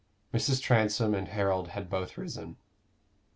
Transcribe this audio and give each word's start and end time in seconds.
Mrs. 0.33 0.63
Transome 0.63 1.13
and 1.13 1.27
Harold 1.27 1.67
had 1.67 1.87
both 1.87 2.17
risen. 2.17 2.57